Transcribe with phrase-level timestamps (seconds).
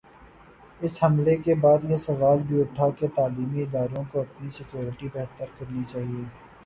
[0.81, 5.45] اس حملے کے بعد یہ سوال بھی اٹھا کہ تعلیمی اداروں کو اپنی سکیورٹی بہتر
[5.59, 6.23] کرنی چاہیے۔